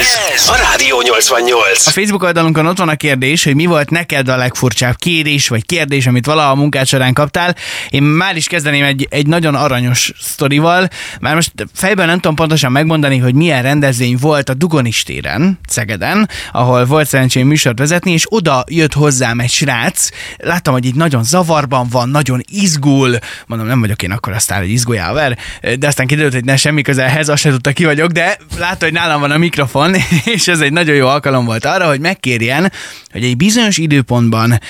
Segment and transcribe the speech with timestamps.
[0.00, 1.86] Ez a Rádió 88.
[1.86, 5.66] A Facebook oldalunkon ott van a kérdés, hogy mi volt neked a legfurcsább kérés vagy
[5.66, 7.54] kérdés, amit valaha a munkád során kaptál.
[7.88, 10.88] Én már is kezdeném egy, egy nagyon aranyos sztorival.
[11.20, 16.28] Már most fejben nem tudom pontosan megmondani, hogy milyen rendezvény volt a Dugonis téren, Szegeden,
[16.52, 20.08] ahol volt szerencsém műsort vezetni, és oda jött hozzám egy srác.
[20.36, 23.18] Láttam, hogy így nagyon zavarban van, nagyon izgul.
[23.46, 25.38] Mondom, nem vagyok én akkor aztán egy izgójáver,
[25.78, 28.94] de aztán kiderült, hogy ne semmi közelhez, azt se tudta ki vagyok, de látta, hogy
[28.94, 29.94] nálam van a mikrofon,
[30.34, 32.72] és ez egy nagyon jó alkalom volt arra, hogy megkérjen,
[33.12, 34.60] hogy egy bizonyos időpontban,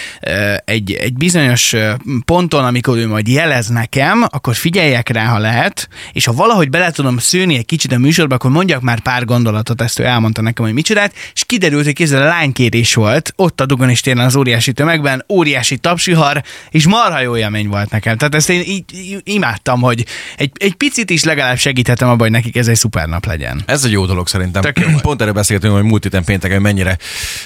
[0.65, 1.75] egy, egy bizonyos
[2.25, 6.91] ponton, amikor ő majd jelez nekem, akkor figyeljek rá, ha lehet, és ha valahogy bele
[6.91, 10.65] tudom szőni egy kicsit a műsorba, akkor mondjak már pár gondolatot, ezt ő elmondta nekem,
[10.65, 14.73] hogy micsodát, és kiderült, hogy kézzel a lánykérés volt, ott a Dugonis téren az óriási
[14.73, 18.17] tömegben, óriási tapsihar, és marha jó élmény volt nekem.
[18.17, 22.30] Tehát ezt én így, így imádtam, hogy egy, egy picit is legalább segíthetem abban, hogy
[22.30, 23.63] nekik ez egy szuper nap legyen.
[23.67, 24.63] Ez egy jó dolog szerintem.
[24.63, 24.89] Tök jó.
[25.03, 26.99] Pont erről beszéltünk, hogy múlt héten pénteken, hogy mennyire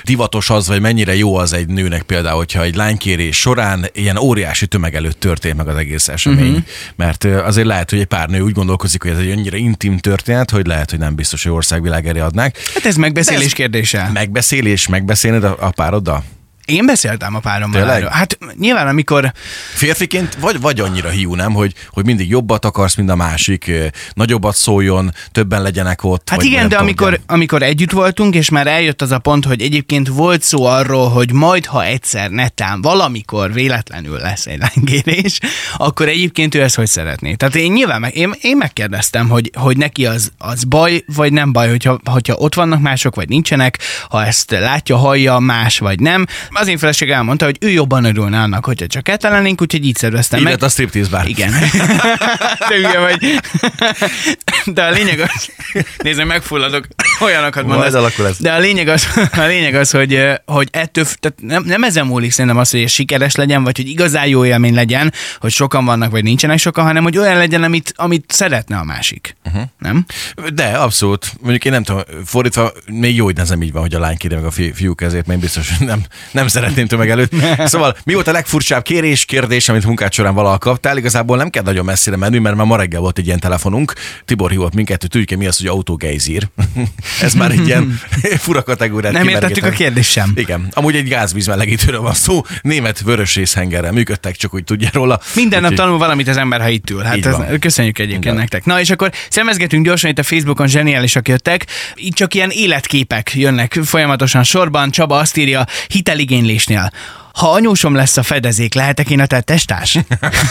[0.05, 4.67] divatos az, vagy mennyire jó az egy nőnek például, hogyha egy lánykérés során ilyen óriási
[4.67, 6.39] tömeg előtt történt meg az egész esemény.
[6.45, 6.48] Mhm.
[6.48, 6.65] Uh-huh.
[6.97, 10.50] Mert azért lehet, hogy egy pár nő úgy gondolkozik, hogy ez egy annyira intim történet,
[10.50, 12.59] hogy lehet, hogy nem biztos, hogy országvilág elé adnák.
[12.75, 14.11] Hát ez megbeszélés ez- kérdése.
[14.12, 16.25] Megbeszélés, megbeszélned a, a pároddal?
[16.65, 18.09] Én beszéltem a párommal erről.
[18.09, 19.33] Hát nyilván, amikor
[19.75, 23.71] Férfiként vagy, vagy annyira hiú, nem, hogy, hogy mindig jobbat akarsz, mint a másik,
[24.15, 26.29] nagyobbat szóljon, többen legyenek ott.
[26.31, 29.62] Hát igen, de tudom, amikor, amikor együtt voltunk, és már eljött az a pont, hogy
[29.62, 35.39] egyébként volt szó arról, hogy majd, ha egyszer netán valamikor véletlenül lesz egy lángérés,
[35.77, 37.34] akkor egyébként ő ezt hogy szeretné.
[37.34, 41.53] Tehát én nyilván meg, én, én megkérdeztem, hogy, hogy neki az, az baj, vagy nem
[41.53, 43.78] baj, hogyha, hogyha ott vannak mások, vagy nincsenek,
[44.09, 46.27] ha ezt látja, hallja más, vagy nem.
[46.56, 49.97] Az én feleség elmondta, hogy ő jobban örülne annak, hogyha csak ketten lennénk, úgyhogy így
[49.97, 50.62] szerveztem Így meg.
[50.62, 51.27] a striptease bár.
[51.28, 51.50] Igen.
[52.69, 53.41] De ugye vagy.
[54.64, 55.48] De a lényeg az,
[56.02, 56.86] nézd, megfulladok,
[57.20, 57.95] olyanokat Majd mondasz.
[58.01, 58.37] alakul ez.
[58.39, 62.06] De a lényeg az, a lényeg az hogy, eh, hogy ettől, tehát nem, nem ezen
[62.06, 66.11] múlik szerintem az, hogy sikeres legyen, vagy hogy igazán jó élmény legyen, hogy sokan vannak,
[66.11, 69.37] vagy nincsenek sokan, hanem hogy olyan legyen, amit, amit szeretne a másik.
[69.44, 69.62] Uh-huh.
[69.78, 70.05] Nem?
[70.55, 71.33] De, abszolút.
[71.41, 74.17] Mondjuk én nem tudom, fordítva, még jó, hogy ez nem így van, hogy a lány
[74.17, 77.33] kéri meg a fi- fiúk ezért, mert én biztos, hogy nem, nem szeretném tömeg előtt.
[77.75, 80.97] Szóval mi volt a legfurcsább kérés, kérdés, amit munkád során valaha kaptál?
[80.97, 83.93] Igazából nem kell nagyon messzire menni, mert már ma reggel volt egy ilyen telefonunk.
[84.25, 86.49] Tibor hívott minket, hogy tudjuk mi az, hogy autógejzír.
[87.20, 88.00] Ez már egy ilyen
[88.44, 90.32] fura kategóriát Nem értettük a kérdést sem.
[90.34, 95.20] Igen, amúgy egy gázvíz melegítőről van szó, német vörös részhengerrel működtek, csak úgy tudja róla.
[95.34, 97.03] Minden nap Úgyhogy- tanul valamit az ember, ha itt ül.
[97.03, 97.59] Hát Így ez, van.
[97.59, 98.37] köszönjük egyébként Igen.
[98.37, 98.64] nektek.
[98.64, 101.66] Na és akkor szemezgetünk gyorsan itt a Facebookon, zseniálisak jöttek.
[101.94, 104.91] Itt csak ilyen életképek jönnek folyamatosan sorban.
[104.91, 106.91] Csaba azt írja, hiteligénylésnél.
[107.34, 109.99] Ha anyósom lesz a fedezék, lehetek én a te testárs?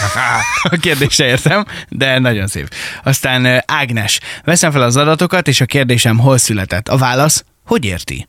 [0.72, 2.74] a kérdésre értem, de nagyon szép.
[3.04, 4.20] Aztán Ágnes.
[4.44, 6.90] Veszem fel az adatokat, és a kérdésem hol született.
[6.90, 8.28] A válasz, hogy érti?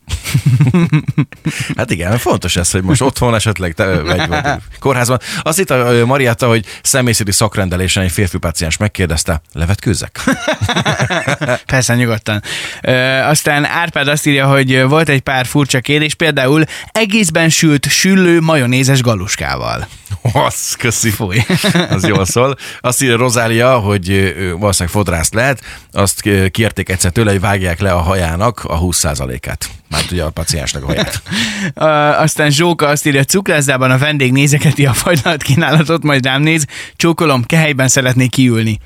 [1.77, 4.41] Hát igen, fontos ez, hogy most otthon esetleg te, vagy, vagy
[4.79, 5.19] kórházban.
[5.41, 10.19] Azt itt a Marietta, hogy személyzeti szakrendelésen egy férfi páciens megkérdezte, levetkőzzek?
[11.65, 12.41] Persze, nyugodtan.
[12.81, 18.41] Ö, aztán Árpád azt írja, hogy volt egy pár furcsa kérés, például egészben sült süllő
[18.41, 19.87] majonézes galuskával.
[20.33, 21.09] Az, köszi.
[21.09, 21.37] Fúj.
[21.89, 22.55] Az jól szól.
[22.79, 26.21] Azt írja Rozália, hogy valószínűleg fodrász lehet, azt
[26.51, 28.75] kérték egyszer tőle, hogy vágják le a hajának a
[29.25, 29.69] 20%-át.
[29.89, 31.21] Már ugye a paciensnek a haját.
[32.25, 36.65] Aztán Zsóka azt írja, cukrászdában a vendég nézeketi a fajdalat kínálatot, majd rám néz,
[36.95, 38.79] csókolom, kehelyben szeretnék kiülni.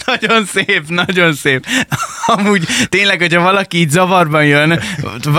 [0.16, 1.66] nagyon szép, nagyon szép.
[2.26, 4.80] Amúgy tényleg, hogyha valaki így zavarban jön,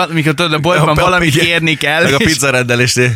[0.10, 2.04] mikor tudod, a boltban Ja, valamit kérni kell.
[2.04, 3.12] Meg a és- pizza rendelésnél.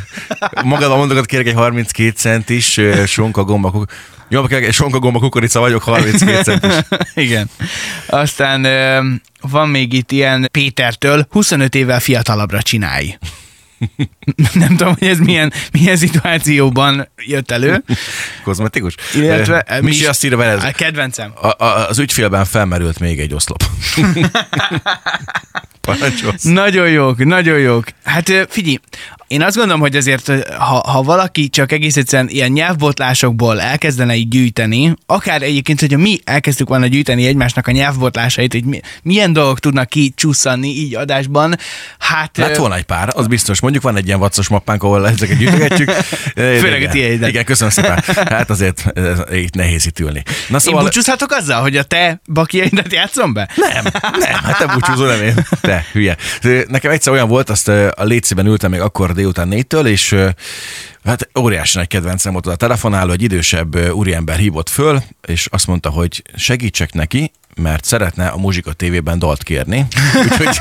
[0.64, 3.86] Magadban mondogat, kérek egy 32 centis sonka gomba
[4.30, 6.76] kérek egy sonka gomba kukorica vagyok, 32 centis.
[7.26, 7.50] Igen.
[8.06, 8.68] Aztán
[9.42, 13.18] van még itt ilyen Pétertől, 25 évvel fiatalabbra csinálj.
[14.54, 17.84] Nem tudom, hogy ez milyen, milyen szituációban jött elő.
[18.44, 18.96] Kozmetikus.
[19.14, 21.32] Illetve, Ö, Misi azt írja vele, A kedvencem.
[21.42, 23.64] a, a, az ügyfélben felmerült még egy oszlop.
[25.82, 26.44] Parancsolsz.
[26.44, 27.86] Nagyon jók, nagyon jók.
[28.04, 28.78] Hát ö, figyelj,
[29.36, 34.28] én azt gondolom, hogy azért, ha, ha valaki csak egész egyszerűen ilyen nyelvbotlásokból elkezdene így
[34.28, 39.60] gyűjteni, akár egyébként, hogyha mi elkezdtük volna gyűjteni egymásnak a nyelvbotlásait, hogy mi, milyen dolgok
[39.60, 41.58] tudnak kicsusszanni így adásban,
[42.00, 42.38] hát...
[42.38, 43.62] Lett volna egy pár, az biztos.
[43.62, 45.92] Mondjuk van egy ilyen vaccos mappánk, ahol ezeket gyűjtögetjük.
[46.62, 47.30] Főleg a tiédet.
[47.30, 48.04] Igen, köszönöm szépen.
[48.30, 48.86] Hát azért
[49.32, 50.24] itt nehéz itt ülni.
[50.48, 50.84] Na Én szóval...
[50.84, 53.50] búcsúzhatok azzal, hogy a te bakiaidat játszom be?
[53.56, 53.84] Nem,
[54.20, 55.46] nem, hát te búcsúzol, nem én.
[55.62, 56.18] Te, hülye.
[56.68, 60.16] Nekem egyszer olyan volt, azt a létszében ültem még akkor délután négytől, és
[61.04, 65.90] hát óriási nagy kedvencem volt a telefonáló, egy idősebb úriember hívott föl, és azt mondta,
[65.90, 69.86] hogy segítsek neki, mert szeretne a Muzsika TV-ben dalt kérni.
[70.24, 70.58] Úgyhogy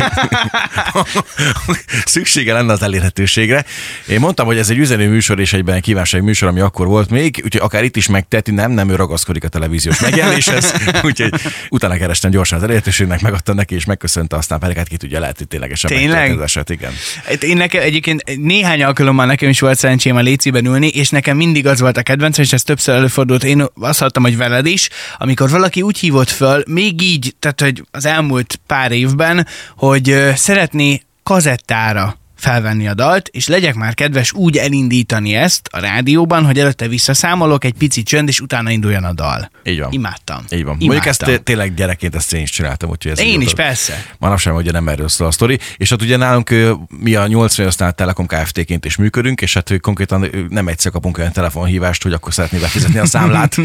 [2.04, 3.64] szüksége lenne az elérhetőségre.
[4.08, 7.10] Én mondtam, hogy ez egy üzenő műsor és egyben egy kívánság műsor, ami akkor volt
[7.10, 11.32] még, úgyhogy akár itt is megteti, nem, nem ő ragaszkodik a televíziós megjelenéshez, úgyhogy
[11.70, 15.38] utána kerestem gyorsan az elérhetőségnek, megadtam neki, és megköszönte, aztán pedig hát ki tudja, lehet,
[15.38, 16.30] hogy ténylegesen Tényleg?
[16.30, 16.92] az eset, igen.
[17.40, 21.66] Én nekem egyébként néhány alkalommal nekem is volt szerencsém a léciben ülni, és nekem mindig
[21.66, 23.44] az volt a kedvencem, és ez többször előfordult.
[23.44, 24.88] Én azt hallottam, hogy veled is,
[25.18, 29.46] amikor valaki úgy hívott föl, még így, tehát hogy az elmúlt pár évben,
[29.76, 36.44] hogy szeretné kazettára felvenni a dalt, és legyek már kedves úgy elindítani ezt a rádióban,
[36.44, 39.50] hogy előtte visszaszámolok, egy pici csönd, és utána induljon a dal.
[39.64, 39.92] Így van.
[39.92, 40.36] Imádtam.
[40.38, 40.58] Így van.
[40.60, 40.86] Imádtam.
[40.86, 43.56] Mondjuk ezt té- tényleg gyerekként ezt én is csináltam, úgyhogy ez Én is, volt.
[43.56, 44.06] persze.
[44.18, 46.50] Manapság ugye nem erről szól a sztori, és hát ugye nálunk
[46.88, 51.32] mi a 88-nál Telekom Kft-ként is működünk, és hát ö, konkrétan nem egyszer kapunk olyan
[51.32, 53.56] telefonhívást, hogy akkor szeretné befizetni a számlát.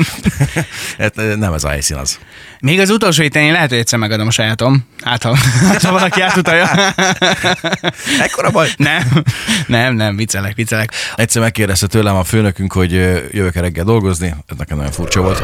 [0.99, 2.19] hát, nem ez a helyszín az.
[2.59, 4.85] Még az utolsó héten én lehet, hogy egyszer megadom a sajátom.
[5.03, 5.37] Hát, ha,
[5.83, 6.93] ha valaki átutalja.
[8.21, 8.68] Ekkora baj.
[8.77, 9.23] Nem,
[9.67, 10.91] nem, nem, viccelek, viccelek.
[11.15, 12.91] Egyszer megkérdezte tőlem a főnökünk, hogy
[13.31, 15.41] jövök-e reggel dolgozni, ez nekem nagyon furcsa volt.